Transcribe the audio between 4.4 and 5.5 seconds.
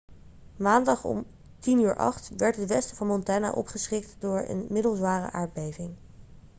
een middelzware